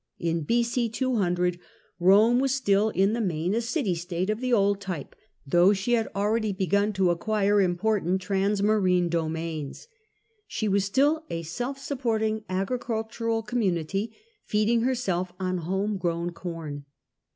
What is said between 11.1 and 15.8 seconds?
a self supporting agricultural community, feeding herself on